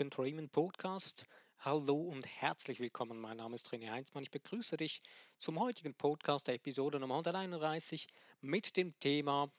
[0.00, 1.26] für Podcast.
[1.58, 3.20] Hallo und herzlich willkommen.
[3.20, 4.22] Mein Name ist René Heinzmann.
[4.22, 5.02] Ich begrüße dich
[5.36, 8.06] zum heutigen Podcast, der Episode Nummer 131,
[8.40, 9.52] mit dem Thema,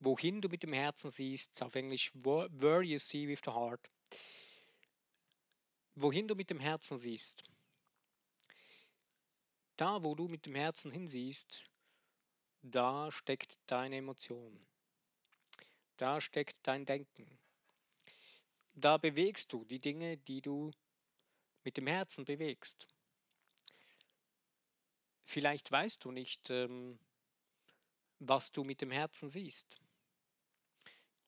[0.00, 3.88] wohin du mit dem Herzen siehst, auf Englisch, where you see with the heart.
[5.94, 7.44] Wohin du mit dem Herzen siehst.
[9.76, 11.70] Da, wo du mit dem Herzen hinsiehst,
[12.62, 14.66] da steckt deine Emotion.
[15.98, 17.38] Da steckt dein Denken.
[18.74, 20.72] Da bewegst du die Dinge, die du
[21.62, 22.86] mit dem Herzen bewegst.
[25.24, 26.98] Vielleicht weißt du nicht, ähm,
[28.18, 29.76] was du mit dem Herzen siehst.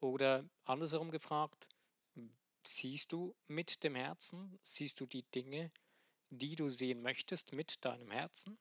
[0.01, 1.69] Oder andersherum gefragt,
[2.67, 5.71] siehst du mit dem Herzen, siehst du die Dinge,
[6.31, 8.59] die du sehen möchtest mit deinem Herzen?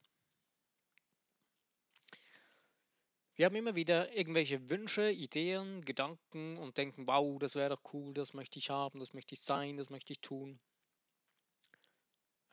[3.36, 8.14] Wir haben immer wieder irgendwelche Wünsche, Ideen, Gedanken und denken, wow, das wäre doch cool,
[8.14, 10.58] das möchte ich haben, das möchte ich sein, das möchte ich tun.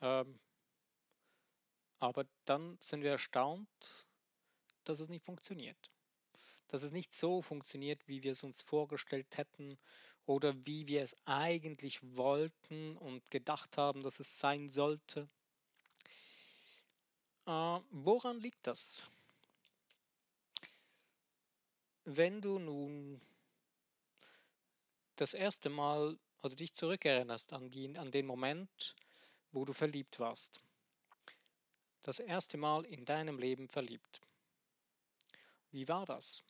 [0.01, 0.41] Ähm,
[1.99, 3.69] aber dann sind wir erstaunt,
[4.83, 5.89] dass es nicht funktioniert.
[6.67, 9.79] Dass es nicht so funktioniert, wie wir es uns vorgestellt hätten
[10.25, 15.29] oder wie wir es eigentlich wollten und gedacht haben, dass es sein sollte.
[17.45, 19.07] Äh, woran liegt das?
[22.05, 23.21] Wenn du nun
[25.15, 28.95] das erste Mal oder dich zurückerinnerst an, die, an den Moment,
[29.51, 30.61] wo du verliebt warst.
[32.01, 34.19] Das erste Mal in deinem Leben verliebt.
[35.71, 36.43] Wie war das?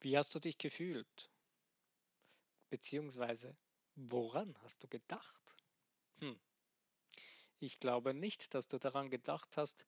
[0.00, 1.28] Wie hast du dich gefühlt?
[2.70, 3.56] Beziehungsweise,
[3.96, 5.40] woran hast du gedacht?
[6.20, 6.38] Hm.
[7.58, 9.84] Ich glaube nicht, dass du daran gedacht hast,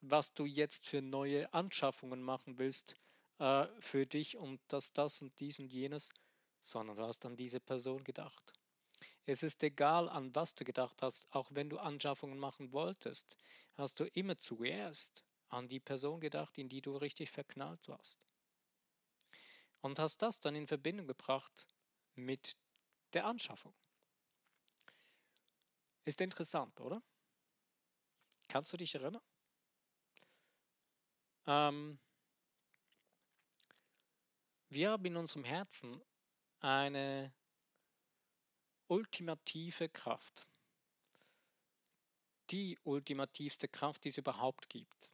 [0.00, 2.96] was du jetzt für neue Anschaffungen machen willst
[3.38, 6.10] äh, für dich und das, das und dies und jenes,
[6.62, 8.52] sondern du hast an diese Person gedacht.
[9.26, 13.36] Es ist egal, an was du gedacht hast, auch wenn du Anschaffungen machen wolltest,
[13.74, 18.20] hast du immer zuerst an die Person gedacht, in die du richtig verknallt warst.
[19.80, 21.66] Und hast das dann in Verbindung gebracht
[22.14, 22.56] mit
[23.12, 23.74] der Anschaffung.
[26.04, 27.02] Ist interessant, oder?
[28.48, 29.22] Kannst du dich erinnern?
[31.46, 31.98] Ähm,
[34.68, 36.00] wir haben in unserem Herzen
[36.60, 37.32] eine
[38.86, 40.46] ultimative Kraft.
[42.50, 45.10] Die ultimativste Kraft, die es überhaupt gibt.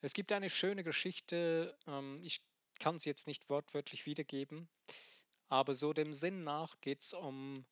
[0.00, 2.40] Es gibt eine schöne Geschichte, ähm, ich
[2.78, 4.68] kann sie jetzt nicht wortwörtlich wiedergeben,
[5.48, 7.64] aber so dem Sinn nach geht es um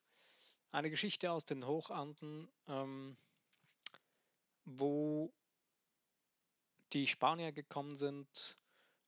[0.73, 3.17] eine Geschichte aus den Hochanden, ähm,
[4.65, 5.33] wo
[6.95, 8.57] die Spanier gekommen sind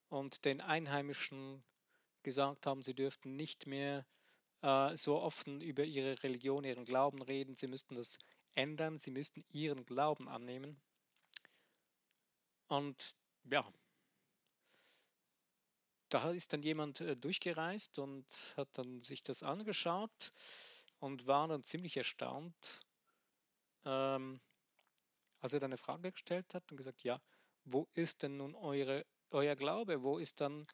[0.09, 1.65] und den Einheimischen
[2.23, 4.05] gesagt haben, sie dürften nicht mehr
[4.63, 7.55] äh, so offen über ihre Religion, ihren Glauben reden.
[7.55, 8.19] Sie müssten das
[8.57, 10.81] ändern, sie müssten ihren Glauben annehmen.
[12.67, 13.15] Und
[13.45, 13.73] ja,
[16.09, 18.27] da ist dann jemand äh, durchgereist und
[18.57, 20.33] hat dann sich das angeschaut
[20.99, 22.81] und war dann ziemlich erstaunt,
[23.85, 24.41] ähm,
[25.41, 27.21] als er dann eine Frage gestellt hat und gesagt, ja,
[27.67, 30.03] wo ist denn nun eure, euer Glaube?
[30.03, 30.67] Wo ist dann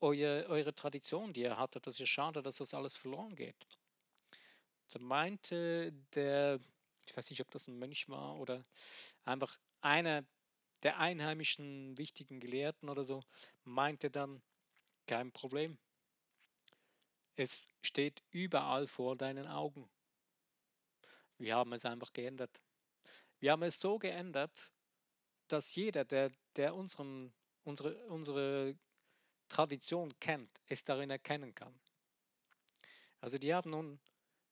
[0.00, 1.86] euer, eure Tradition, die ihr hattet?
[1.86, 3.66] Das ist ja schade, dass das alles verloren geht.
[4.92, 6.60] Da meinte der,
[7.04, 8.64] ich weiß nicht, ob das ein Mönch war oder
[9.24, 10.24] einfach einer
[10.84, 13.22] der einheimischen wichtigen Gelehrten oder so,
[13.64, 14.42] meinte dann,
[15.06, 15.78] kein Problem.
[17.36, 19.90] Es steht überall vor deinen Augen.
[21.38, 22.62] Wir haben es einfach geändert.
[23.40, 24.70] Wir haben es so geändert,
[25.54, 27.32] dass jeder, der, der unseren,
[27.62, 28.76] unsere, unsere
[29.48, 31.72] Tradition kennt, es darin erkennen kann.
[33.20, 34.00] Also die haben nun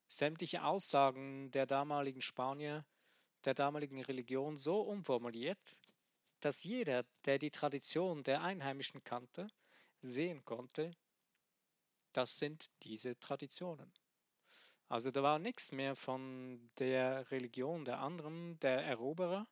[0.06, 2.84] sämtliche Aussagen der damaligen Spanier,
[3.44, 5.80] der damaligen Religion so umformuliert,
[6.38, 9.48] dass jeder, der die Tradition der Einheimischen kannte,
[10.02, 10.92] sehen konnte,
[12.12, 13.92] das sind diese Traditionen.
[14.88, 19.48] Also da war nichts mehr von der Religion der anderen, der Eroberer,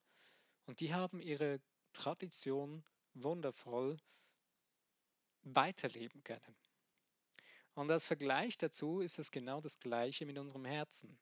[0.71, 1.61] und die haben ihre
[1.93, 2.85] Tradition
[3.15, 3.99] wundervoll
[5.43, 6.55] weiterleben können.
[7.75, 11.19] Und als Vergleich dazu ist es genau das Gleiche mit unserem Herzen.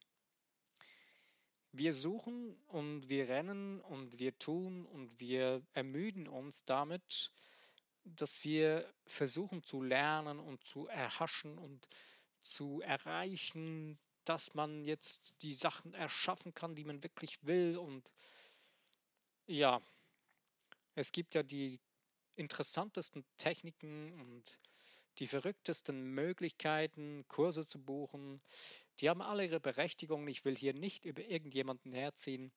[1.73, 7.33] Wir suchen und wir rennen und wir tun und wir ermüden uns damit,
[8.05, 11.89] dass wir versuchen zu lernen und zu erhaschen und
[12.43, 17.79] zu erreichen, dass man jetzt die Sachen erschaffen kann, die man wirklich will.
[17.79, 18.11] Und
[19.49, 19.83] ja,
[20.95, 21.81] es gibt ja die
[22.37, 24.59] interessantesten Techniken und
[25.19, 28.41] die verrücktesten Möglichkeiten, Kurse zu buchen.
[29.00, 30.29] Die haben alle ihre Berechtigung.
[30.29, 32.53] Ich will hier nicht über irgendjemanden herziehen,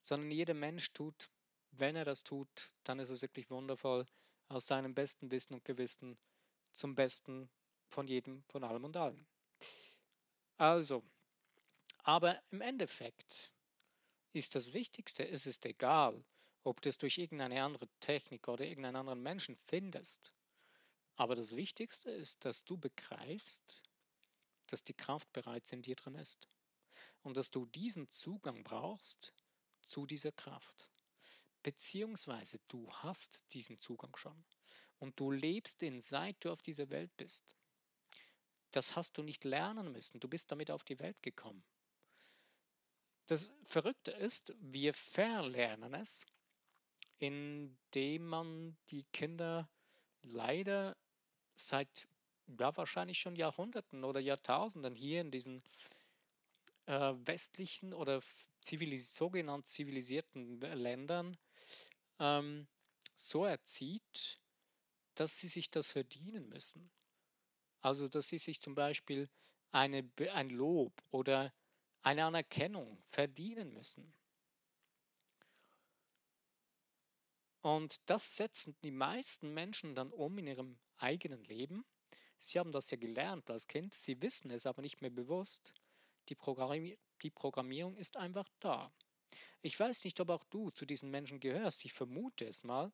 [0.00, 1.30] sondern jeder Mensch tut,
[1.70, 4.06] wenn er das tut, dann ist es wirklich wundervoll,
[4.48, 6.18] aus seinem besten Wissen und Gewissen
[6.72, 7.48] zum Besten
[7.88, 9.26] von jedem, von allem und allen.
[10.56, 11.02] Also,
[11.98, 13.53] aber im Endeffekt
[14.34, 16.24] ist das Wichtigste, es ist egal,
[16.64, 20.32] ob du es durch irgendeine andere Technik oder irgendeinen anderen Menschen findest.
[21.16, 23.82] Aber das Wichtigste ist, dass du begreifst,
[24.66, 26.48] dass die Kraft bereits in dir drin ist
[27.22, 29.32] und dass du diesen Zugang brauchst
[29.86, 30.90] zu dieser Kraft.
[31.62, 34.44] Beziehungsweise du hast diesen Zugang schon
[34.98, 37.54] und du lebst ihn, seit du auf dieser Welt bist.
[38.72, 41.64] Das hast du nicht lernen müssen, du bist damit auf die Welt gekommen.
[43.26, 46.26] Das Verrückte ist, wir verlernen es,
[47.18, 49.68] indem man die Kinder
[50.22, 50.96] leider
[51.56, 52.06] seit
[52.58, 55.62] ja, wahrscheinlich schon Jahrhunderten oder Jahrtausenden hier in diesen
[56.86, 58.20] äh, westlichen oder
[58.60, 61.38] zivilis sogenannten zivilisierten Ländern
[62.18, 62.66] ähm,
[63.16, 64.38] so erzieht,
[65.14, 66.90] dass sie sich das verdienen müssen.
[67.80, 69.28] Also, dass sie sich zum Beispiel
[69.72, 71.52] eine, ein Lob oder
[72.04, 74.14] eine Anerkennung verdienen müssen.
[77.62, 81.86] Und das setzen die meisten Menschen dann um in ihrem eigenen Leben.
[82.36, 85.72] Sie haben das ja gelernt als Kind, sie wissen es aber nicht mehr bewusst.
[86.28, 88.92] Die, Programmi die Programmierung ist einfach da.
[89.62, 92.92] Ich weiß nicht, ob auch du zu diesen Menschen gehörst, ich vermute es mal,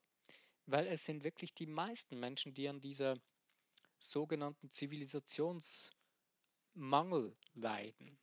[0.66, 3.16] weil es sind wirklich die meisten Menschen, die an dieser
[3.98, 8.20] sogenannten Zivilisationsmangel leiden.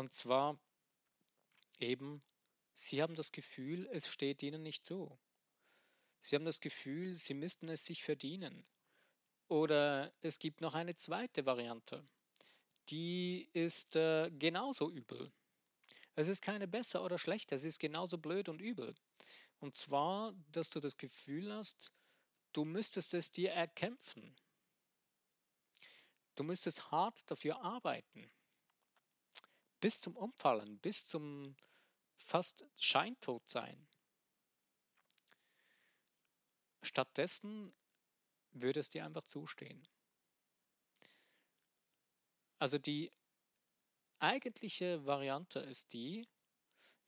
[0.00, 0.58] Und zwar
[1.78, 2.22] eben,
[2.74, 5.18] sie haben das Gefühl, es steht ihnen nicht zu.
[6.22, 8.64] Sie haben das Gefühl, sie müssten es sich verdienen.
[9.48, 12.02] Oder es gibt noch eine zweite Variante.
[12.88, 15.30] Die ist äh, genauso übel.
[16.14, 18.94] Es ist keine besser oder schlechter, es ist genauso blöd und übel.
[19.58, 21.92] Und zwar, dass du das Gefühl hast,
[22.54, 24.34] du müsstest es dir erkämpfen.
[26.36, 28.32] Du müsstest hart dafür arbeiten
[29.80, 31.56] bis zum Umfallen, bis zum
[32.16, 33.86] fast Scheintod sein.
[36.82, 37.74] Stattdessen
[38.52, 39.86] würde es dir einfach zustehen.
[42.58, 43.10] Also die
[44.18, 46.28] eigentliche Variante ist die,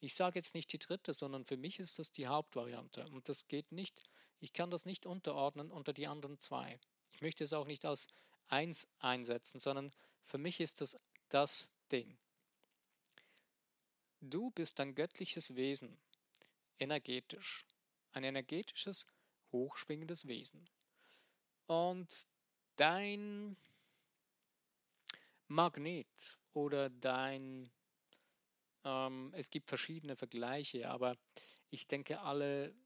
[0.01, 3.07] ich sage jetzt nicht die dritte, sondern für mich ist das die Hauptvariante.
[3.11, 4.03] Und das geht nicht,
[4.41, 6.81] ich kann das nicht unterordnen unter die anderen zwei.
[7.11, 8.09] Ich möchte es auch nicht als
[8.49, 9.93] eins einsetzen, sondern
[10.25, 10.97] für mich ist das
[11.29, 12.19] das Ding.
[14.25, 15.99] Du bist ein göttliches Wesen,
[16.79, 17.67] energetisch,
[18.13, 19.05] ein energetisches,
[19.51, 20.71] hochschwingendes Wesen.
[21.67, 22.29] Und
[22.77, 23.57] dein
[25.49, 27.69] Magnet oder dein,
[28.85, 31.17] ähm, es gibt verschiedene Vergleiche, aber
[31.71, 32.77] ich denke, alle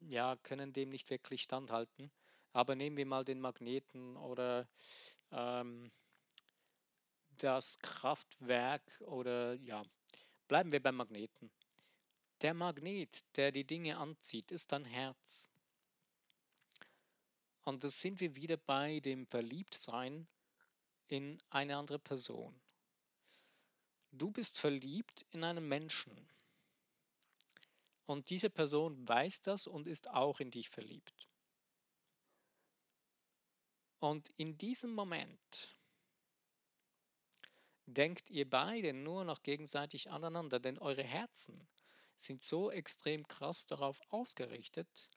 [0.00, 2.10] ja, können dem nicht wirklich standhalten.
[2.54, 4.66] Aber nehmen wir mal den Magneten oder
[5.30, 5.92] ähm,
[7.36, 9.82] das Kraftwerk oder ja,
[10.50, 11.48] Bleiben wir beim Magneten.
[12.42, 15.48] Der Magnet, der die Dinge anzieht, ist dein Herz.
[17.62, 20.26] Und das sind wir wieder bei dem Verliebtsein
[21.06, 22.60] in eine andere Person.
[24.10, 26.28] Du bist verliebt in einen Menschen.
[28.06, 31.28] Und diese Person weiß das und ist auch in dich verliebt.
[34.00, 35.76] Und in diesem Moment
[37.94, 41.68] denkt ihr beide nur noch gegenseitig aneinander, denn eure Herzen
[42.16, 45.08] sind so extrem krass darauf ausgerichtet,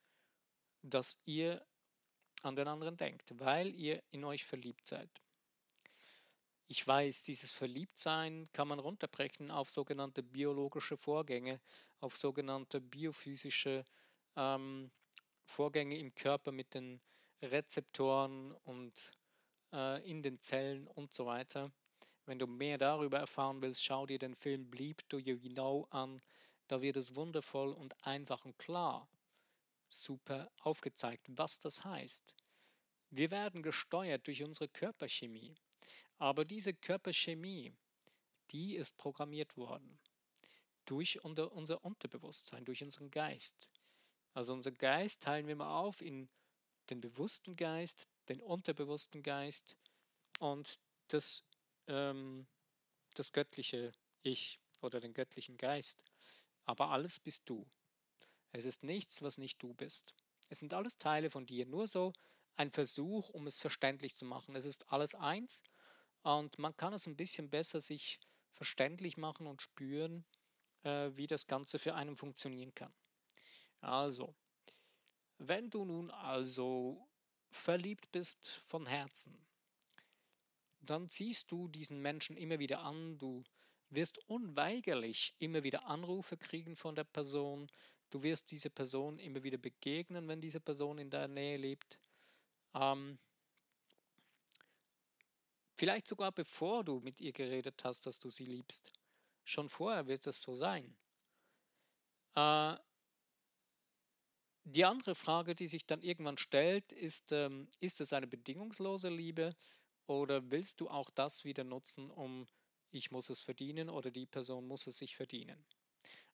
[0.82, 1.66] dass ihr
[2.44, 5.10] an den anderen denkt, weil ihr in euch verliebt seid.
[6.68, 11.62] Ich weiß, dieses Verliebtsein kann man runterbrechen auf sogenannte biologische Vorgänge,
[12.00, 13.86] auf sogenannte biophysische
[14.36, 14.92] ähm,
[15.46, 17.02] Vorgänge im Körper mit den
[17.42, 18.94] Rezeptoren und
[19.72, 21.72] äh, in den Zellen und so weiter.
[22.26, 26.22] Wenn du mehr darüber erfahren willst, schau dir den Film Bleep Do You Know an.
[26.68, 29.08] Da wird es wundervoll und einfach und klar
[29.90, 32.34] super aufgezeigt, was das heißt.
[33.10, 35.56] Wir werden gesteuert durch unsere Körperchemie.
[36.18, 37.74] Aber diese Körperchemie,
[38.52, 40.00] die ist programmiert worden.
[40.86, 43.70] Durch unser Unterbewusstsein, durch unseren Geist.
[44.34, 46.30] Also unser Geist teilen wir mal auf in
[46.90, 49.76] den bewussten Geist, den unterbewussten Geist
[50.40, 51.44] und das
[51.88, 52.48] ähm,
[53.16, 56.04] das göttliche Ich oder den göttlichen Geist.
[56.66, 57.66] Aber alles bist du.
[58.52, 60.14] Es ist nichts, was nicht du bist.
[60.50, 61.66] Es sind alles Teile von dir.
[61.66, 62.14] Nur so,
[62.56, 64.56] ein Versuch, um es verständlich zu machen.
[64.56, 65.62] Es ist alles eins
[66.22, 68.20] und man kann es ein bisschen besser sich
[68.54, 70.26] verständlich machen und spüren,
[70.84, 72.94] äh, wie das Ganze für einen funktionieren kann.
[73.82, 74.36] Also,
[75.38, 77.10] wenn du nun also
[77.52, 79.46] verliebt bist von Herzen,
[80.84, 83.44] dann ziehst du diesen Menschen immer wieder an, du
[83.90, 87.70] wirst unweigerlich immer wieder Anrufe kriegen von der Person,
[88.10, 91.98] du wirst diese Person immer wieder begegnen, wenn diese Person in der Nähe lebt.
[92.74, 93.20] Ähm,
[95.76, 98.92] vielleicht sogar bevor du mit ihr geredet hast, dass du sie liebst.
[99.46, 100.96] Schon vorher wird es so sein.
[102.36, 102.76] Äh,
[104.66, 109.56] die andere Frage, die sich dann irgendwann stellt, ist, ähm, ist es eine bedingungslose Liebe
[110.08, 112.48] oder willst du auch das wieder nutzen, um
[112.92, 115.66] ich muss es verdienen oder die Person muss es sich verdienen?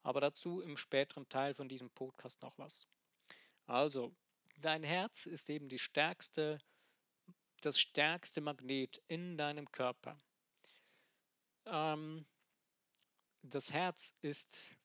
[0.04, 2.88] Aber dazu im späteren Teil von diesem Podcast noch was.
[3.66, 4.16] Also,
[4.58, 6.60] dein Herz ist eben die stärkste,
[7.62, 10.18] das stärkste Magnet in deinem Körper.
[11.66, 12.26] Ähm,
[13.42, 14.76] das Herz ist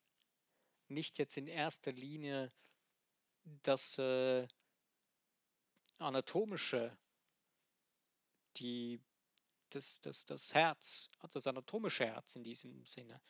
[0.88, 2.53] nicht jetzt in erster Linie
[3.62, 4.47] das äh,
[5.99, 6.97] anatomische,
[8.56, 9.00] die,
[9.70, 13.20] das, das, das Herz, das anatomische Herz in diesem Sinne,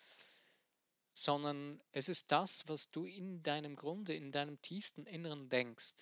[1.13, 5.95] sondern es ist das, was du in deinem Grunde, in deinem tiefsten Inneren denkst.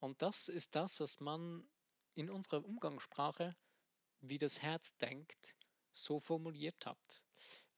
[0.00, 1.68] Und das ist das, was man
[2.14, 3.56] in unserer Umgangssprache,
[4.20, 5.54] wie das Herz denkt,
[5.92, 7.22] so formuliert hat.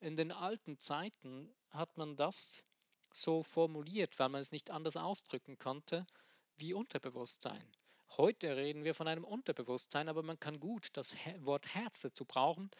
[0.01, 2.65] In den alten Zeiten hat man das
[3.11, 6.07] so formuliert, weil man es nicht anders ausdrücken konnte,
[6.57, 7.71] wie Unterbewusstsein.
[8.17, 12.71] Heute reden wir von einem Unterbewusstsein, aber man kann gut das Wort Herz dazu brauchen,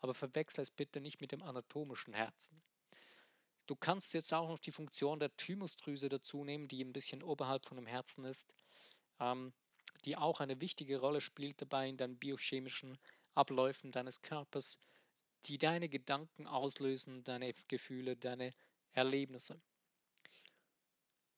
[0.00, 2.62] aber verwechsel es bitte nicht mit dem anatomischen Herzen.
[3.66, 7.66] Du kannst jetzt auch noch die Funktion der Thymusdrüse dazu nehmen, die ein bisschen oberhalb
[7.66, 8.54] von dem Herzen ist,
[9.20, 9.52] ähm,
[10.06, 12.98] die auch eine wichtige Rolle spielt dabei in den biochemischen
[13.34, 14.78] Abläufen deines Körpers,
[15.46, 18.54] die deine Gedanken auslösen, deine Gefühle, deine
[18.92, 19.60] Erlebnisse.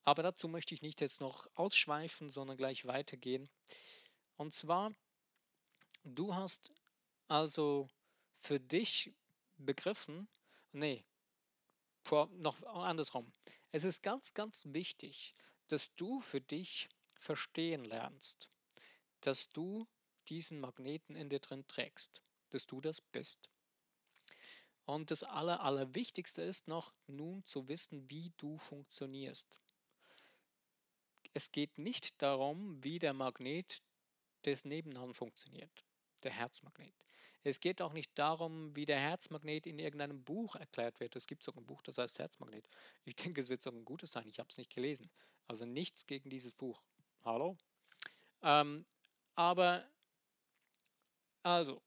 [0.04, 3.48] Aber dazu möchte ich nicht jetzt noch ausschweifen, sondern gleich weitergehen.
[4.36, 4.92] Und zwar,
[6.04, 6.72] du hast
[7.28, 7.88] also
[8.40, 9.12] für dich
[9.58, 10.28] begriffen,
[10.72, 11.04] nee,
[12.10, 13.32] noch andersrum.
[13.72, 15.32] Es ist ganz, ganz wichtig,
[15.68, 18.48] dass du für dich verstehen lernst,
[19.20, 19.86] dass du
[20.28, 23.48] diesen Magneten in dir drin trägst, dass du das bist.
[24.86, 29.60] Und das Aller, Allerwichtigste ist noch nun zu wissen, wie du funktionierst.
[31.32, 33.82] Es geht nicht darum, wie der Magnet
[34.44, 35.84] des Nebenan funktioniert,
[36.22, 36.94] der Herzmagnet.
[37.42, 41.16] Es geht auch nicht darum, wie der Herzmagnet in irgendeinem Buch erklärt wird.
[41.16, 42.68] Es gibt sogar ein Buch, das heißt Herzmagnet.
[43.04, 44.28] Ich denke, es wird sogar ein gutes sein.
[44.28, 45.10] Ich habe es nicht gelesen.
[45.46, 46.82] Also nichts gegen dieses Buch.
[47.24, 47.56] Hallo?
[48.42, 48.84] Ähm,
[49.36, 49.88] aber,
[51.42, 51.80] also,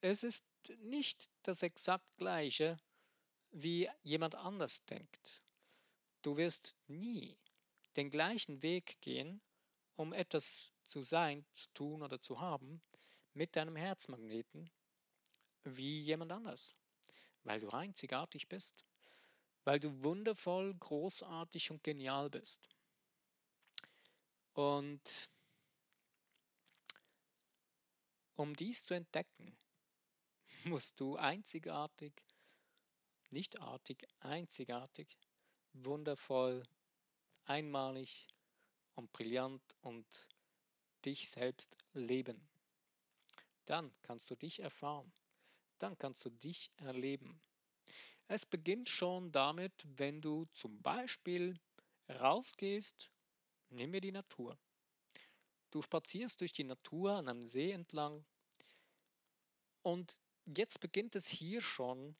[0.00, 0.44] es ist
[0.78, 2.78] nicht das exakt gleiche,
[3.50, 5.42] wie jemand anders denkt.
[6.22, 7.36] Du wirst nie
[8.00, 9.42] den gleichen Weg gehen,
[9.96, 12.80] um etwas zu sein, zu tun oder zu haben,
[13.34, 14.70] mit deinem Herzmagneten,
[15.64, 16.74] wie jemand anders.
[17.44, 18.86] Weil du einzigartig bist.
[19.64, 22.66] Weil du wundervoll, großartig und genial bist.
[24.54, 25.28] Und
[28.34, 29.58] um dies zu entdecken,
[30.64, 32.14] musst du einzigartig,
[33.28, 35.18] nicht artig, einzigartig,
[35.74, 36.62] wundervoll,
[37.50, 38.28] einmalig
[38.94, 40.06] und brillant und
[41.04, 42.48] dich selbst leben.
[43.64, 45.12] Dann kannst du dich erfahren.
[45.78, 47.40] Dann kannst du dich erleben.
[48.28, 51.58] Es beginnt schon damit, wenn du zum Beispiel
[52.08, 53.10] rausgehst,
[53.70, 54.56] nehmen wir die Natur.
[55.72, 58.24] Du spazierst durch die Natur an einem See entlang
[59.82, 62.16] und jetzt beginnt es hier schon,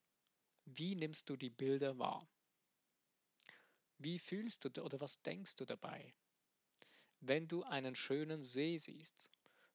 [0.65, 2.27] wie nimmst du die Bilder wahr?
[4.03, 6.15] Wie fühlst du oder was denkst du dabei?
[7.19, 9.29] Wenn du einen schönen See siehst,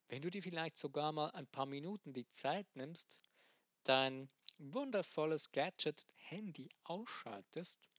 [0.09, 3.17] wenn du dir vielleicht sogar mal ein paar Minuten die Zeit nimmst,
[3.83, 7.89] dein wundervolles Gadget Handy ausschaltest,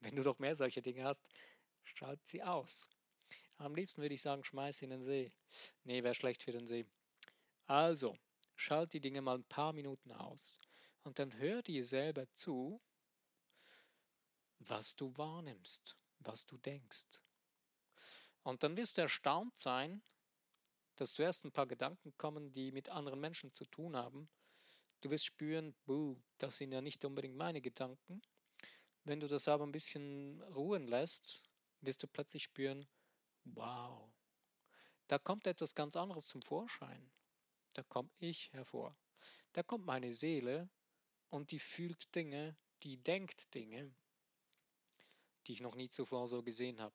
[0.00, 1.26] wenn du doch mehr solche Dinge hast,
[1.82, 2.90] schalt sie aus.
[3.56, 5.32] Am liebsten würde ich sagen, schmeiß in den See.
[5.84, 6.84] Nee, wäre schlecht für den See.
[7.64, 8.18] Also,
[8.54, 10.58] schalt die Dinge mal ein paar Minuten aus
[11.04, 12.82] und dann hör dir selber zu,
[14.58, 17.06] was du wahrnimmst, was du denkst.
[18.42, 20.02] Und dann wirst du erstaunt sein,
[20.96, 24.28] dass zuerst ein paar Gedanken kommen, die mit anderen Menschen zu tun haben.
[25.00, 28.22] Du wirst spüren, buh, das sind ja nicht unbedingt meine Gedanken.
[29.04, 31.42] Wenn du das aber ein bisschen ruhen lässt,
[31.80, 32.88] wirst du plötzlich spüren,
[33.44, 34.10] wow,
[35.06, 37.10] da kommt etwas ganz anderes zum Vorschein.
[37.74, 38.96] Da komme ich hervor.
[39.52, 40.68] Da kommt meine Seele
[41.30, 43.94] und die fühlt Dinge, die denkt Dinge,
[45.48, 46.94] die ich noch nie zuvor so gesehen habe.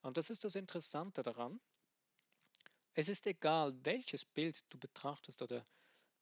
[0.00, 1.60] Und das ist das Interessante daran.
[2.94, 5.64] Es ist egal, welches Bild du betrachtest oder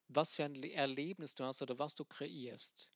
[0.09, 2.91] was für ein Erlebnis du hast oder was du kreierst.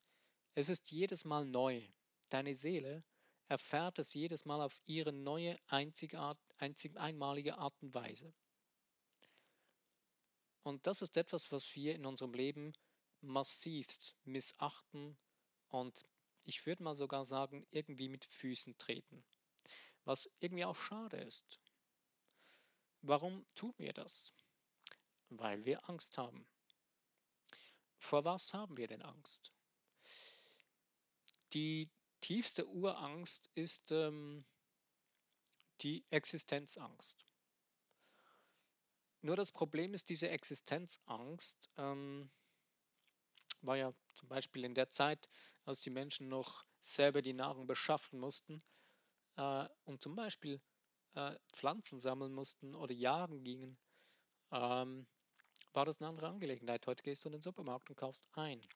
[0.54, 1.82] Es ist jedes Mal neu.
[2.28, 3.04] Deine Seele
[3.48, 8.32] erfährt es jedes Mal auf ihre neue, einzigart, einzig, einmalige Art und Weise.
[10.62, 12.74] Und das ist etwas, was wir in unserem Leben
[13.22, 15.16] massivst missachten
[15.68, 16.06] und
[16.50, 19.24] ich würde mal sogar sagen, irgendwie mit Füßen treten.
[20.04, 21.60] Was irgendwie auch schade ist.
[23.02, 24.34] Warum tun wir das?
[25.28, 26.48] Weil wir Angst haben.
[27.98, 29.52] Vor was haben wir denn Angst?
[31.52, 31.88] Die
[32.20, 34.44] tiefste Urangst ist ähm,
[35.82, 37.24] die Existenzangst.
[39.22, 42.32] Nur das Problem ist, diese Existenzangst ähm,
[43.62, 45.28] war ja zum Beispiel in der Zeit,
[45.64, 48.62] als die Menschen noch selber die Nahrung beschaffen mussten
[49.36, 50.60] äh, und zum Beispiel
[51.14, 53.78] äh, Pflanzen sammeln mussten oder jagen gingen,
[54.52, 55.06] ähm,
[55.72, 56.86] war das eine andere Angelegenheit.
[56.86, 58.66] Heute gehst du in den Supermarkt und kaufst ein.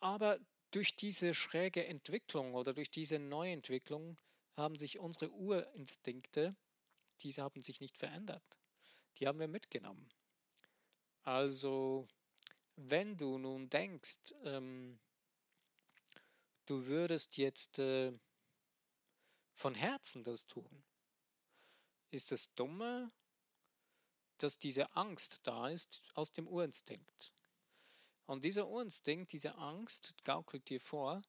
[0.00, 0.38] Aber
[0.70, 4.18] durch diese schräge Entwicklung oder durch diese Neuentwicklung
[4.56, 6.56] haben sich unsere Urinstinkte,
[7.22, 8.42] diese haben sich nicht verändert.
[9.18, 10.08] Die haben wir mitgenommen.
[11.26, 12.06] Also,
[12.76, 15.00] wenn du nun denkst, ähm,
[16.66, 18.12] du würdest jetzt äh,
[19.52, 20.84] von Herzen das tun,
[22.12, 23.10] ist das Dumme,
[24.38, 27.32] dass diese Angst da ist aus dem Urinstinkt.
[28.26, 31.22] Und dieser Urinstinkt, diese Angst gaukelt dir vor,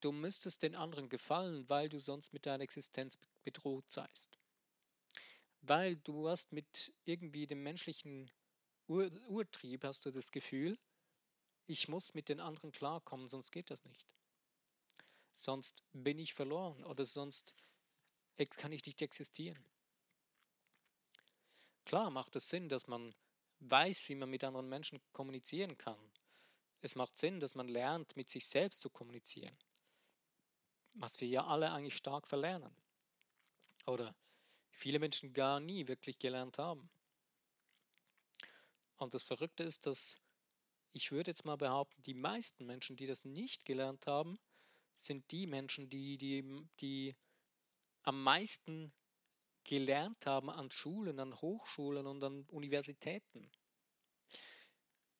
[0.00, 4.38] du müsstest den anderen gefallen, weil du sonst mit deiner Existenz bedroht seist.
[5.60, 8.30] Weil du hast mit irgendwie dem menschlichen
[8.86, 10.78] Ur Urtrieb, hast du das Gefühl,
[11.66, 14.06] ich muss mit den anderen klarkommen, sonst geht das nicht.
[15.32, 17.54] Sonst bin ich verloren oder sonst
[18.36, 19.64] kann ich nicht existieren.
[21.84, 23.14] Klar macht es Sinn, dass man
[23.60, 25.98] weiß, wie man mit anderen Menschen kommunizieren kann.
[26.80, 29.56] Es macht Sinn, dass man lernt, mit sich selbst zu kommunizieren.
[30.94, 32.74] Was wir ja alle eigentlich stark verlernen.
[33.86, 34.14] Oder
[34.70, 36.90] viele Menschen gar nie wirklich gelernt haben.
[39.04, 40.16] Und das Verrückte ist, dass
[40.92, 44.38] ich würde jetzt mal behaupten, die meisten Menschen, die das nicht gelernt haben,
[44.94, 47.14] sind die Menschen, die, die, die
[48.02, 48.92] am meisten
[49.64, 53.50] gelernt haben an Schulen, an Hochschulen und an Universitäten.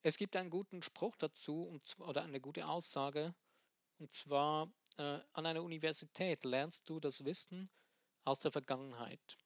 [0.01, 3.35] Es gibt einen guten Spruch dazu und, oder eine gute Aussage,
[3.97, 7.69] und zwar äh, an einer Universität lernst du das Wissen
[8.23, 9.37] aus der Vergangenheit.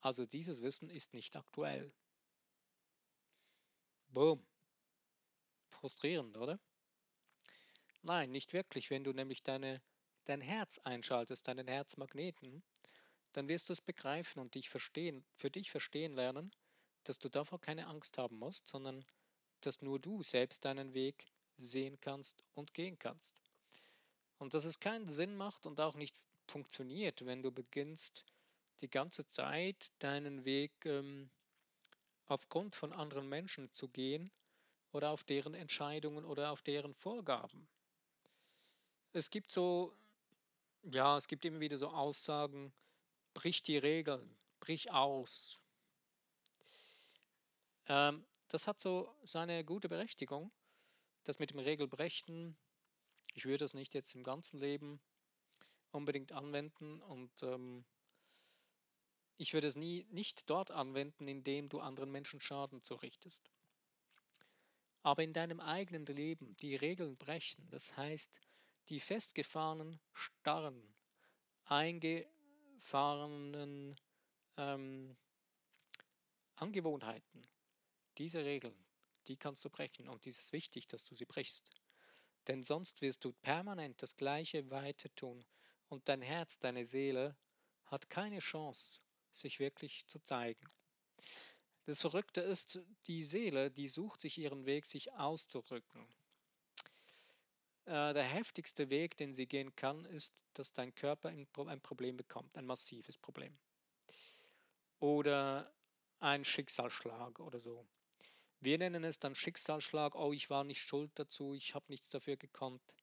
[0.00, 1.92] Also dieses Wissen ist nicht aktuell.
[4.12, 4.44] Boom.
[5.70, 6.60] Frustrierend, oder?
[8.02, 8.90] Nein, nicht wirklich.
[8.90, 9.80] Wenn du nämlich deine,
[10.24, 12.62] dein Herz einschaltest, deinen Herzmagneten,
[13.32, 16.54] dann wirst du es begreifen und dich verstehen, für dich verstehen lernen,
[17.04, 19.06] dass du davor keine Angst haben musst, sondern
[19.62, 23.40] dass nur du selbst deinen Weg sehen kannst und gehen kannst.
[24.38, 26.14] Und dass es keinen Sinn macht und auch nicht
[26.48, 28.26] funktioniert, wenn du beginnst,
[28.82, 31.30] die ganze Zeit deinen Weg ähm,
[32.32, 34.30] aufgrund von anderen Menschen zu gehen
[34.92, 37.68] oder auf deren Entscheidungen oder auf deren Vorgaben.
[39.12, 39.94] Es gibt so,
[40.82, 42.72] ja, es gibt immer wieder so Aussagen,
[43.34, 45.60] brich die Regeln, brich aus,
[47.86, 50.50] ähm, das hat so seine gute Berechtigung.
[51.24, 52.56] Das mit dem Regelbrechen,
[53.34, 55.00] ich würde das nicht jetzt im ganzen Leben
[55.90, 57.84] unbedingt anwenden und ähm,
[59.42, 63.50] ich würde es nie nicht dort anwenden, indem du anderen Menschen Schaden zurichtest.
[65.02, 68.30] Aber in deinem eigenen Leben die Regeln brechen, das heißt,
[68.88, 70.94] die festgefahrenen, starren,
[71.64, 73.98] eingefahrenen
[74.58, 75.16] ähm,
[76.54, 77.44] Angewohnheiten,
[78.18, 78.78] diese Regeln,
[79.26, 81.68] die kannst du brechen und es ist wichtig, dass du sie brichst.
[82.46, 85.44] Denn sonst wirst du permanent das Gleiche weiter tun
[85.88, 87.36] und dein Herz, deine Seele
[87.86, 89.00] hat keine Chance,
[89.32, 90.70] sich wirklich zu zeigen.
[91.84, 96.06] Das Verrückte ist, die Seele, die sucht sich ihren Weg, sich auszudrücken.
[97.86, 102.56] Äh, der heftigste Weg, den sie gehen kann, ist, dass dein Körper ein Problem bekommt,
[102.56, 103.58] ein massives Problem.
[105.00, 105.72] Oder
[106.20, 107.84] ein Schicksalsschlag oder so.
[108.60, 112.36] Wir nennen es dann Schicksalsschlag, oh, ich war nicht schuld dazu, ich habe nichts dafür
[112.36, 112.94] gekonnt.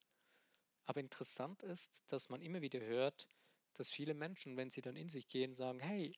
[0.86, 3.28] Aber interessant ist, dass man immer wieder hört,
[3.74, 6.18] dass viele Menschen, wenn sie dann in sich gehen, sagen, hey,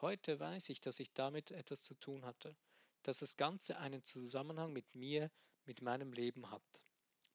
[0.00, 2.56] heute weiß ich, dass ich damit etwas zu tun hatte,
[3.02, 5.30] dass das Ganze einen Zusammenhang mit mir,
[5.64, 6.84] mit meinem Leben hat,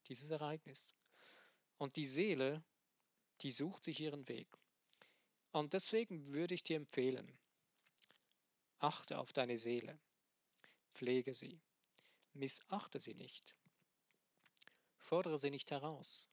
[0.07, 0.95] dieses Ereignis.
[1.77, 2.63] Und die Seele,
[3.41, 4.47] die sucht sich ihren Weg.
[5.51, 7.37] Und deswegen würde ich dir empfehlen,
[8.79, 9.99] achte auf deine Seele,
[10.93, 11.61] pflege sie,
[12.33, 13.55] missachte sie nicht,
[14.97, 16.27] fordere sie nicht heraus,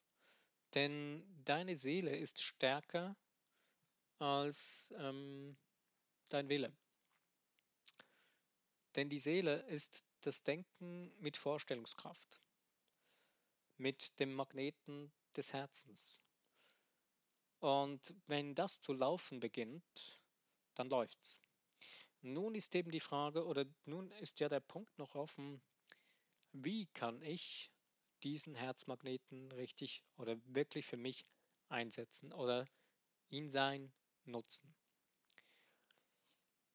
[0.74, 3.16] denn deine Seele ist stärker
[4.18, 5.56] als ähm,
[6.28, 6.72] dein Wille.
[8.94, 12.40] Denn die Seele ist das Denken mit Vorstellungskraft,
[13.78, 16.22] mit dem Magneten des Herzens.
[17.58, 20.20] Und wenn das zu laufen beginnt,
[20.74, 21.40] dann läuft's.
[22.20, 25.60] Nun ist eben die Frage, oder nun ist ja der Punkt noch offen,
[26.52, 27.72] wie kann ich
[28.24, 31.24] diesen Herzmagneten richtig oder wirklich für mich
[31.68, 32.66] einsetzen oder
[33.30, 33.92] ihn sein
[34.24, 34.74] nutzen.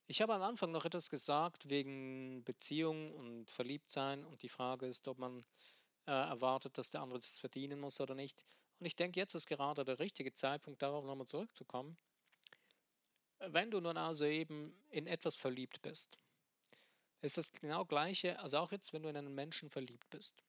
[0.09, 5.07] Ich habe am Anfang noch etwas gesagt wegen Beziehung und Verliebtsein und die Frage ist,
[5.07, 5.41] ob man
[6.05, 8.41] äh, erwartet, dass der andere es verdienen muss oder nicht.
[8.79, 11.97] Und ich denke, jetzt ist gerade der richtige Zeitpunkt, darauf nochmal zurückzukommen.
[13.39, 16.17] Wenn du nun also eben in etwas verliebt bist,
[17.21, 20.41] ist das genau gleiche, also auch jetzt, wenn du in einen Menschen verliebt bist.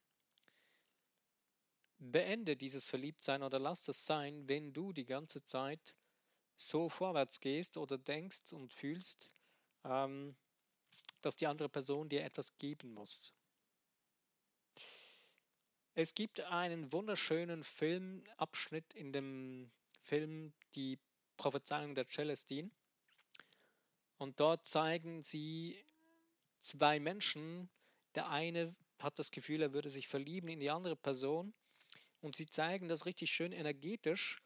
[1.98, 5.94] Beende dieses Verliebtsein oder lass es sein, wenn du die ganze Zeit
[6.56, 9.30] so vorwärts gehst oder denkst und fühlst,
[9.84, 10.36] ähm,
[11.22, 13.32] dass die andere Person dir etwas geben muss.
[15.94, 19.70] Es gibt einen wunderschönen Filmabschnitt in dem
[20.02, 20.98] Film Die
[21.36, 22.70] Prophezeiung der Celestine.
[24.16, 25.76] Und dort zeigen sie
[26.60, 27.68] zwei Menschen.
[28.14, 31.52] Der eine hat das Gefühl, er würde sich verlieben in die andere Person.
[32.20, 34.42] Und sie zeigen das richtig schön energetisch,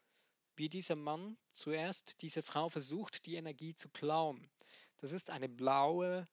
[0.55, 4.49] wie dieser Mann zuerst diese Frau versucht, die Energie zu klauen.
[4.97, 6.27] Das ist eine blaue,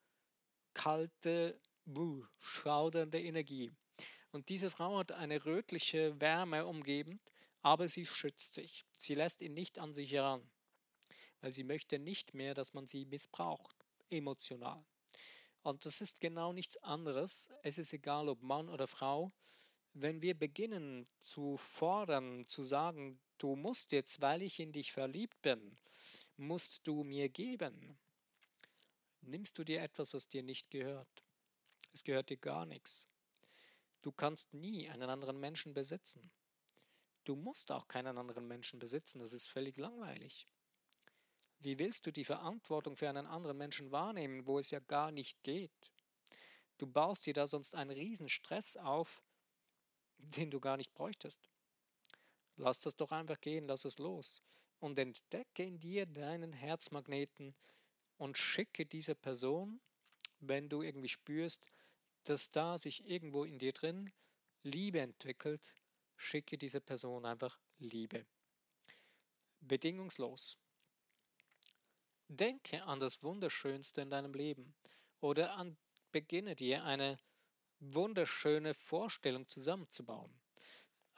[0.74, 3.72] kalte, buh, schaudernde Energie.
[4.33, 7.20] Und diese Frau hat eine rötliche Wärme umgebend,
[7.62, 8.85] aber sie schützt sich.
[8.96, 10.48] Sie lässt ihn nicht an sich heran,
[11.40, 14.85] weil sie möchte nicht mehr, dass man sie missbraucht, emotional.
[15.62, 17.50] Und das ist genau nichts anderes.
[17.62, 19.33] Es ist egal, ob Mann oder Frau
[19.94, 25.40] wenn wir beginnen zu fordern, zu sagen, du musst jetzt, weil ich in dich verliebt
[25.42, 25.76] bin,
[26.37, 27.98] musst du mir geben,
[29.22, 31.24] nimmst du dir etwas, was dir nicht gehört.
[31.92, 33.11] Es gehört dir gar nichts.
[34.03, 36.31] Du kannst nie einen anderen Menschen besitzen.
[37.24, 40.46] Du musst auch keinen anderen Menschen besitzen, das ist völlig langweilig.
[41.59, 45.42] Wie willst du die Verantwortung für einen anderen Menschen wahrnehmen, wo es ja gar nicht
[45.42, 45.92] geht?
[46.79, 49.22] Du baust dir da sonst einen riesen Stress auf,
[50.22, 51.40] den du gar nicht bräuchtest.
[52.56, 54.42] Lass das doch einfach gehen, lass es los
[54.80, 57.54] und entdecke in dir deinen Herzmagneten
[58.16, 59.80] und schicke dieser Person,
[60.40, 61.64] wenn du irgendwie spürst,
[62.24, 64.12] dass da sich irgendwo in dir drin
[64.62, 65.74] Liebe entwickelt,
[66.16, 68.26] schicke dieser Person einfach Liebe.
[69.61, 70.59] Bedingungslos.
[72.28, 74.74] Denke an das Wunderschönste in deinem Leben
[75.20, 75.76] oder an,
[76.12, 77.18] beginne dir eine
[77.80, 80.32] wunderschöne Vorstellung zusammenzubauen.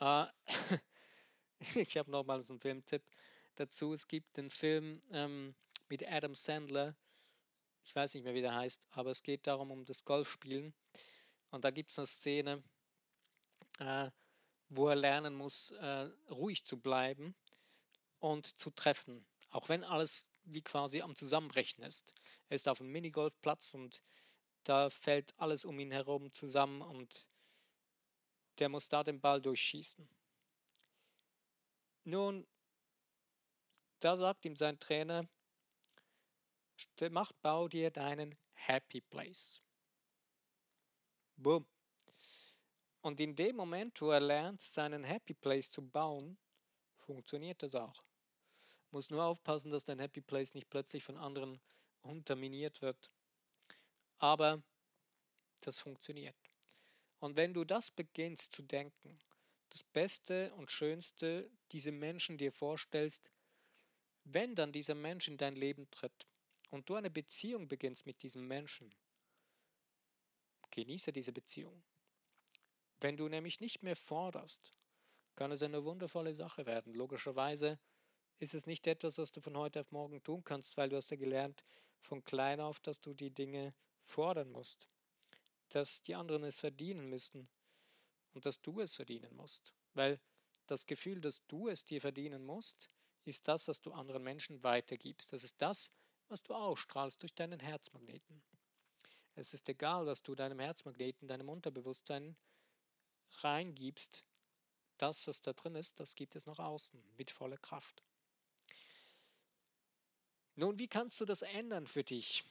[0.00, 0.26] Äh,
[1.74, 3.02] ich habe nochmals einen Filmtipp
[3.56, 3.92] dazu.
[3.92, 5.54] Es gibt den Film ähm,
[5.88, 6.96] mit Adam Sandler.
[7.84, 10.72] Ich weiß nicht mehr, wie der heißt, aber es geht darum, um das Golfspielen.
[11.50, 12.62] Und da gibt es eine Szene,
[13.78, 14.10] äh,
[14.68, 17.34] wo er lernen muss, äh, ruhig zu bleiben
[18.20, 19.26] und zu treffen.
[19.50, 22.12] Auch wenn alles wie quasi am Zusammenbrechen ist.
[22.48, 24.00] Er ist auf einem Minigolfplatz und
[24.64, 27.26] da fällt alles um ihn herum zusammen und
[28.58, 30.08] der muss da den Ball durchschießen.
[32.04, 32.46] Nun,
[34.00, 35.26] da sagt ihm sein Trainer,
[37.10, 39.62] mach, bau dir deinen Happy Place.
[41.36, 41.66] Boom.
[43.00, 46.38] Und in dem Moment, wo er lernt, seinen Happy Place zu bauen,
[46.98, 48.04] funktioniert das auch.
[48.90, 51.60] Muss nur aufpassen, dass dein Happy Place nicht plötzlich von anderen
[52.02, 53.10] unterminiert wird
[54.22, 54.62] aber
[55.62, 56.36] das funktioniert.
[57.18, 59.18] Und wenn du das beginnst zu denken,
[59.70, 63.30] das Beste und Schönste, diese Menschen dir vorstellst,
[64.24, 66.26] wenn dann dieser Mensch in dein Leben tritt
[66.70, 68.94] und du eine Beziehung beginnst mit diesem Menschen,
[70.70, 71.82] genieße diese Beziehung.
[73.00, 74.72] Wenn du nämlich nicht mehr forderst,
[75.34, 76.94] kann es eine wundervolle Sache werden.
[76.94, 77.80] Logischerweise
[78.38, 81.10] ist es nicht etwas, was du von heute auf morgen tun kannst, weil du hast
[81.10, 81.64] ja gelernt
[82.00, 84.86] von klein auf, dass du die Dinge fordern musst,
[85.70, 87.48] dass die anderen es verdienen müssen
[88.34, 89.72] und dass du es verdienen musst.
[89.94, 90.20] Weil
[90.66, 92.88] das Gefühl, dass du es dir verdienen musst,
[93.24, 95.32] ist das, was du anderen Menschen weitergibst.
[95.32, 95.90] Das ist das,
[96.28, 98.42] was du ausstrahlst durch deinen Herzmagneten.
[99.34, 102.36] Es ist egal, was du deinem Herzmagneten, deinem Unterbewusstsein
[103.40, 104.24] reingibst.
[104.98, 108.02] Das, was da drin ist, das gibt es nach außen mit voller Kraft.
[110.54, 112.44] Nun, wie kannst du das ändern für dich?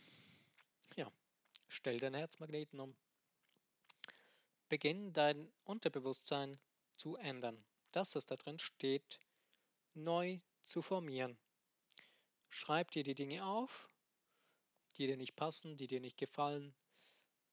[1.73, 2.97] Stell deinen Herzmagneten um.
[4.67, 6.59] Beginn dein Unterbewusstsein
[6.97, 7.63] zu ändern.
[7.93, 9.21] Das, was da drin steht,
[9.93, 11.37] neu zu formieren.
[12.49, 13.87] Schreib dir die Dinge auf,
[14.97, 16.75] die dir nicht passen, die dir nicht gefallen,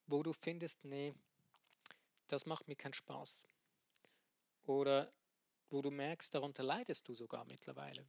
[0.09, 1.15] wo du findest, nee,
[2.27, 3.47] das macht mir keinen Spaß.
[4.65, 5.13] Oder
[5.71, 8.05] wo du merkst, darunter leidest du sogar mittlerweile.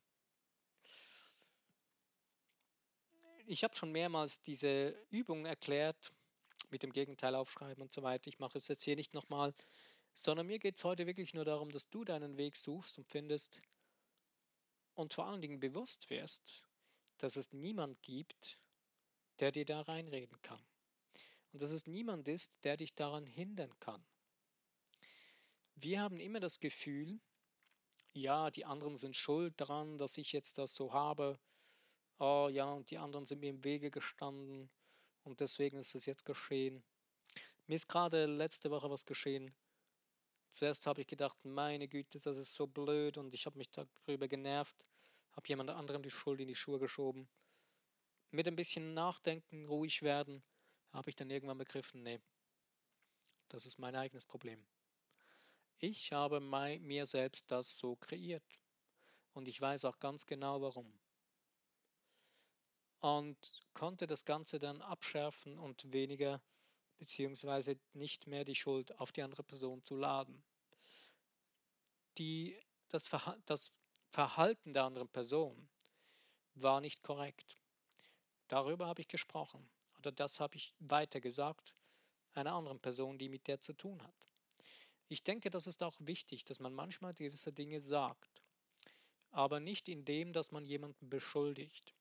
[3.51, 6.13] Ich habe schon mehrmals diese Übung erklärt,
[6.69, 8.27] mit dem Gegenteil aufschreiben und so weiter.
[8.27, 9.55] Ich mache es jetzt hier nicht nochmal,
[10.13, 13.59] sondern mir geht es heute wirklich nur darum, dass du deinen Weg suchst und findest
[14.93, 16.61] und vor allen Dingen bewusst wirst,
[17.17, 18.59] dass es niemand gibt,
[19.39, 20.63] der dir da reinreden kann.
[21.51, 24.05] Und dass es niemand ist, der dich daran hindern kann.
[25.73, 27.19] Wir haben immer das Gefühl,
[28.13, 31.39] ja, die anderen sind schuld daran, dass ich jetzt das so habe.
[32.21, 34.69] Oh ja, und die anderen sind mir im Wege gestanden
[35.23, 36.83] und deswegen ist es jetzt geschehen.
[37.65, 39.55] Mir ist gerade letzte Woche was geschehen.
[40.51, 44.27] Zuerst habe ich gedacht, meine Güte, das ist so blöd und ich habe mich darüber
[44.27, 44.75] genervt,
[45.31, 47.29] habe jemand anderem die Schuld in die Schuhe geschoben.
[48.31, 50.43] Mit ein bisschen Nachdenken, ruhig werden,
[50.91, 52.19] habe ich dann irgendwann begriffen, nee,
[53.47, 54.65] das ist mein eigenes Problem.
[55.77, 58.59] Ich habe mir selbst das so kreiert
[59.31, 60.99] und ich weiß auch ganz genau warum.
[62.99, 66.41] Und konnte das Ganze dann abschärfen und weniger
[66.97, 70.43] beziehungsweise nicht mehr die Schuld auf die andere Person zu laden.
[72.17, 72.59] Die,
[72.89, 73.71] das, Verha das
[74.11, 75.69] Verhalten der anderen Person
[76.55, 77.55] war nicht korrekt.
[78.49, 81.73] Darüber habe ich gesprochen oder das habe ich weitergesagt
[82.33, 84.15] einer anderen Person, die mit der zu tun hat.
[85.07, 88.41] Ich denke, das ist auch wichtig, dass man manchmal gewisse Dinge sagt,
[89.31, 91.93] aber nicht in dem, dass man jemanden beschuldigt,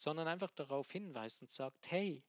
[0.00, 2.22] sondern einfach darauf hinweist und sagt, hey,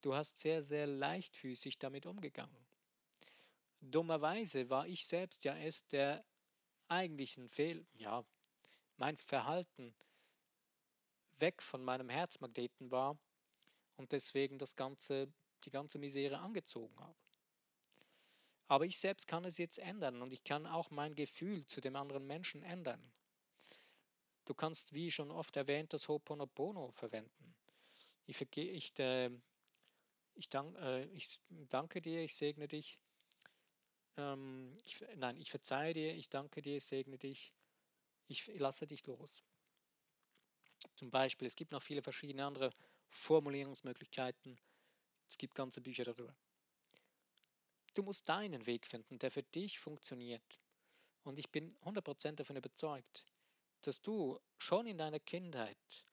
[0.00, 2.66] du hast sehr, sehr leichtfüßig damit umgegangen.
[3.82, 6.24] Dummerweise war ich selbst ja es, der
[6.88, 8.24] eigentlichen Fehl, ja,
[8.96, 9.94] mein Verhalten
[11.36, 13.18] weg von meinem Herzmagneten war
[13.96, 15.28] und deswegen das ganze,
[15.64, 17.18] die ganze Misere angezogen habe.
[18.68, 21.94] Aber ich selbst kann es jetzt ändern und ich kann auch mein Gefühl zu dem
[21.94, 23.12] anderen Menschen ändern.
[24.46, 27.56] Du kannst, wie schon oft erwähnt, das Ho'oponopono verwenden.
[28.26, 29.30] Ich, ich, äh,
[30.34, 32.98] ich, dank, äh, ich danke dir, ich segne dich.
[34.16, 37.52] Ähm, ich, nein, ich verzeihe dir, ich danke dir, ich segne dich.
[38.28, 39.42] Ich lasse dich los.
[40.94, 42.70] Zum Beispiel, es gibt noch viele verschiedene andere
[43.08, 44.60] Formulierungsmöglichkeiten.
[45.28, 46.36] Es gibt ganze Bücher darüber.
[47.94, 50.60] Du musst deinen Weg finden, der für dich funktioniert.
[51.24, 53.24] Und ich bin 100% davon überzeugt,
[53.82, 56.04] dass du schon in deiner Kindheit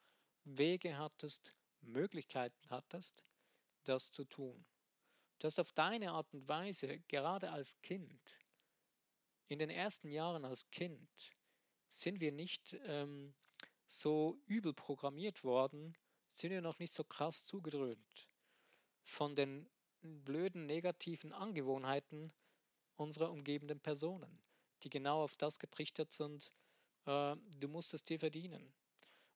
[0.43, 3.23] Wege hattest, Möglichkeiten hattest,
[3.83, 4.65] das zu tun.
[5.39, 8.37] Du hast auf deine Art und Weise, gerade als Kind,
[9.47, 11.31] in den ersten Jahren als Kind,
[11.89, 13.33] sind wir nicht ähm,
[13.85, 15.97] so übel programmiert worden,
[16.31, 18.29] sind wir noch nicht so krass zugedröhnt
[19.03, 19.69] von den
[20.01, 22.31] blöden negativen Angewohnheiten
[22.95, 24.41] unserer umgebenden Personen,
[24.83, 26.51] die genau auf das getrichtert sind,
[27.05, 28.73] äh, du musst es dir verdienen.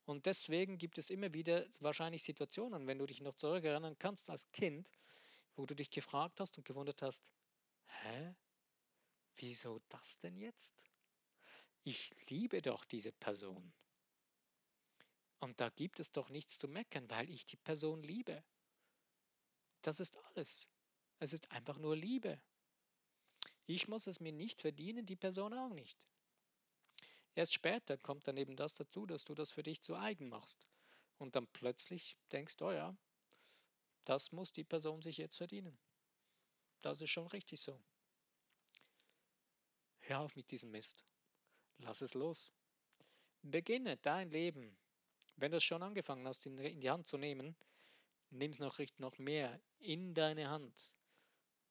[0.06, 4.50] Und deswegen gibt es immer wieder wahrscheinlich Situationen, wenn du dich noch zurückerinnern kannst als
[4.52, 4.90] Kind,
[5.56, 7.32] wo du dich gefragt hast und gewundert hast,
[8.04, 8.36] hä?
[9.36, 10.86] Wieso das denn jetzt?
[11.84, 13.74] Ich liebe doch diese Person.
[15.40, 18.44] Und da gibt es doch nichts zu meckern, weil ich die Person liebe.
[19.82, 20.68] Das ist alles.
[21.20, 22.40] Es ist einfach nur Liebe.
[23.66, 25.98] Ich muss es mir nicht verdienen, die Person auch nicht.
[27.38, 30.66] Erst später kommt dann eben das dazu, dass du das für dich zu eigen machst.
[31.20, 32.98] Und dann plötzlich denkst, oh ja,
[34.06, 35.78] das muss die Person sich jetzt verdienen.
[36.82, 37.80] Das ist schon richtig so.
[40.00, 41.06] Hör auf mit diesem Mist.
[41.78, 42.54] Lass es los.
[43.44, 44.76] Beginne dein Leben.
[45.36, 47.56] Wenn du es schon angefangen hast, in die Hand zu nehmen,
[48.32, 50.96] nimm es noch, noch mehr in deine Hand,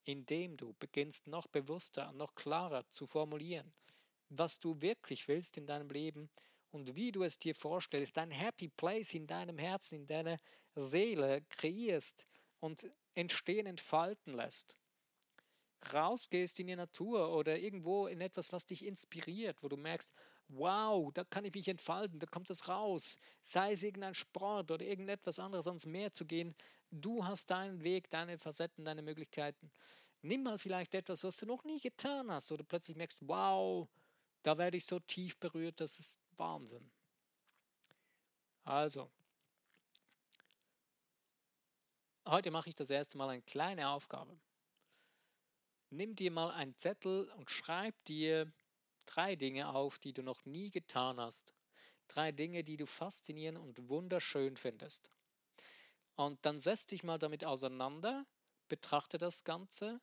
[0.04, 3.74] indem du beginnst noch bewusster und noch klarer zu formulieren,
[4.28, 6.30] was du wirklich willst in deinem Leben
[6.70, 10.36] und wie du es dir vorstellst, dein Happy Place in deinem Herzen, in deiner
[10.74, 12.24] Seele kreierst
[12.60, 14.76] und entstehen, entfalten lässt.
[15.92, 20.10] Rausgehst in die Natur oder irgendwo in etwas, was dich inspiriert, wo du merkst,
[20.48, 23.16] wow, da kann ich mich entfalten, da kommt das raus.
[23.42, 26.54] Sei es irgendein Sport oder irgendetwas anderes ans Meer zu gehen.
[26.90, 29.70] Du hast deinen Weg, deine Facetten, deine Möglichkeiten.
[30.22, 33.88] Nimm mal vielleicht etwas, was du noch nie getan hast oder plötzlich merkst, wow,
[34.46, 36.88] da werde ich so tief berührt, das ist Wahnsinn.
[38.62, 39.10] Also,
[42.28, 44.38] heute mache ich das erste Mal eine kleine Aufgabe.
[45.90, 48.52] Nimm dir mal einen Zettel und schreib dir
[49.04, 51.52] drei Dinge auf, die du noch nie getan hast.
[52.06, 55.10] Drei Dinge, die du faszinierend und wunderschön findest.
[56.14, 58.24] Und dann setz dich mal damit auseinander,
[58.68, 60.00] betrachte das Ganze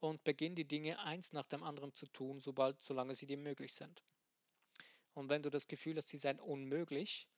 [0.00, 3.74] und beginn die Dinge eins nach dem anderen zu tun, sobald, solange sie dir möglich
[3.74, 4.02] sind.
[5.14, 7.28] Und wenn du das Gefühl hast, sie seien unmöglich,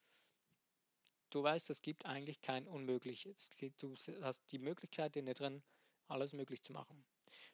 [1.29, 3.49] du weißt, es gibt eigentlich kein Unmögliches.
[3.77, 5.63] Du hast die Möglichkeit in dir drin,
[6.07, 7.05] alles möglich zu machen.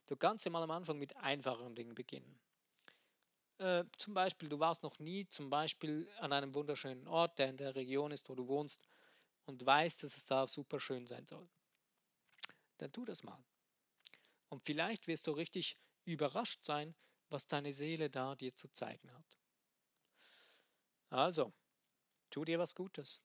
[0.05, 2.39] Du kannst ja mal am Anfang mit einfacheren Dingen beginnen.
[3.57, 7.57] Äh, zum Beispiel, du warst noch nie zum Beispiel an einem wunderschönen Ort, der in
[7.57, 8.87] der Region ist, wo du wohnst
[9.45, 11.47] und weißt, dass es da super schön sein soll.
[12.77, 13.43] Dann tu das mal.
[14.53, 16.93] Und vielleicht wirst du richtig überrascht sein,
[17.29, 19.39] was deine Seele da dir zu zeigen hat.
[21.09, 21.51] Also,
[22.29, 23.23] tu dir was Gutes.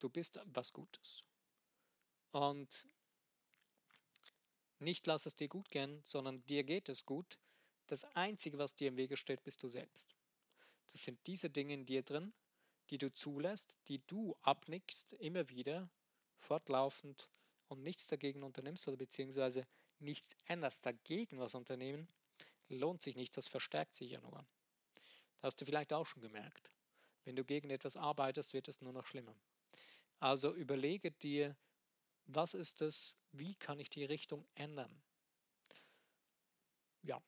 [0.00, 1.24] Du bist was Gutes.
[2.32, 2.86] Und
[4.78, 7.38] nicht lass es dir gut gehen, sondern dir geht es gut.
[7.86, 10.14] Das Einzige, was dir im Wege steht, bist du selbst.
[10.92, 12.34] Das sind diese Dinge in dir drin,
[12.90, 15.88] die du zulässt, die du abnickst, immer wieder,
[16.36, 17.30] fortlaufend
[17.68, 19.66] und nichts dagegen unternimmst oder beziehungsweise
[19.98, 22.08] nichts änderst dagegen was unternehmen,
[22.68, 24.46] lohnt sich nicht, das verstärkt sich ja nur.
[25.36, 26.70] Das hast du vielleicht auch schon gemerkt.
[27.24, 29.34] Wenn du gegen etwas arbeitest, wird es nur noch schlimmer.
[30.20, 31.56] Also überlege dir,
[32.26, 35.02] was ist es, wie kann ich die Richtung ändern?
[37.02, 37.22] Ja,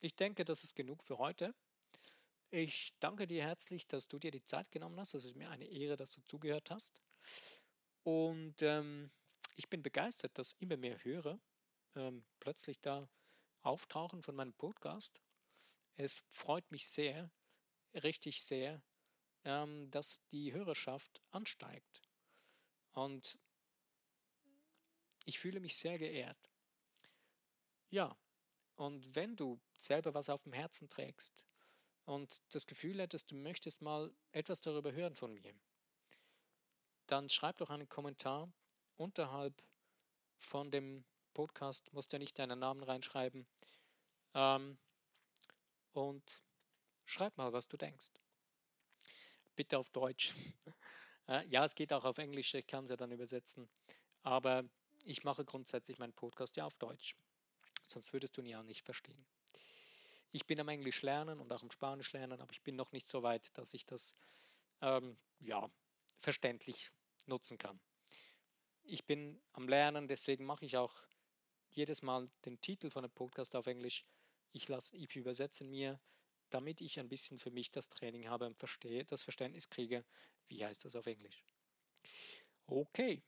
[0.00, 1.54] ich denke, das ist genug für heute.
[2.50, 5.14] Ich danke dir herzlich, dass du dir die Zeit genommen hast.
[5.14, 7.00] Es ist mir eine Ehre, dass du zugehört hast.
[8.02, 9.10] Und ähm,
[9.56, 11.38] ich bin begeistert, dass immer mehr Hörer
[11.96, 13.08] ähm, plötzlich da
[13.62, 15.20] auftauchen von meinem Podcast.
[15.96, 17.30] Es freut mich sehr,
[17.94, 18.82] richtig sehr,
[19.44, 22.02] ähm, dass die Hörerschaft ansteigt.
[22.92, 23.38] Und
[25.24, 26.50] ich fühle mich sehr geehrt.
[27.90, 28.16] Ja,
[28.76, 31.44] und wenn du selber was auf dem Herzen trägst
[32.04, 35.54] und das Gefühl hättest, du möchtest mal etwas darüber hören von mir,
[37.06, 38.52] dann schreib doch einen Kommentar
[38.96, 39.62] unterhalb
[40.36, 41.04] von dem
[41.36, 43.46] Podcast, musst ja nicht deinen Namen reinschreiben.
[44.32, 44.78] Ähm,
[45.92, 46.42] und
[47.04, 48.08] schreib mal, was du denkst.
[49.54, 50.34] Bitte auf Deutsch.
[51.28, 53.68] Äh, ja, es geht auch auf Englisch, ich kann es ja dann übersetzen.
[54.22, 54.62] Aber
[55.02, 57.16] ich mache grundsätzlich meinen Podcast ja auf Deutsch.
[57.88, 59.26] Sonst würdest du ihn ja nicht verstehen.
[60.30, 63.08] Ich bin am Englisch lernen und auch am Spanisch lernen, aber ich bin noch nicht
[63.08, 64.14] so weit, dass ich das
[64.82, 65.68] ähm, ja,
[66.16, 66.92] verständlich
[67.26, 67.80] nutzen kann.
[68.84, 70.94] Ich bin am Lernen, deswegen mache ich auch
[71.70, 74.04] jedes Mal den Titel von dem Podcast auf Englisch.
[74.52, 76.00] Ich, lasse, ich übersetze mir,
[76.50, 80.04] damit ich ein bisschen für mich das Training habe und verstehe, das Verständnis kriege,
[80.48, 81.44] wie heißt das auf Englisch.
[82.66, 83.22] Okay,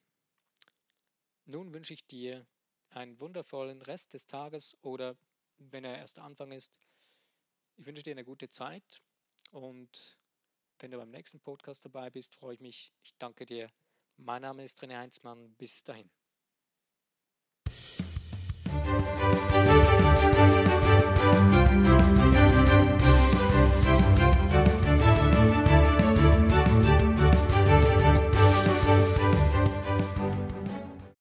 [1.44, 2.46] nun wünsche ich dir
[2.90, 5.16] einen wundervollen Rest des Tages oder
[5.58, 6.72] wenn er erst Anfang ist,
[7.76, 9.02] ich wünsche dir eine gute Zeit
[9.50, 10.18] und
[10.80, 12.92] wenn du beim nächsten Podcast dabei bist, freue ich mich.
[13.02, 13.70] Ich danke dir.
[14.16, 15.54] Mein Name ist René Heinzmann.
[15.54, 16.10] Bis dahin.